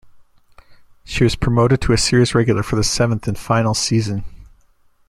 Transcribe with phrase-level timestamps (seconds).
[1.03, 4.23] She was promoted to a series regular for the seventh and final season.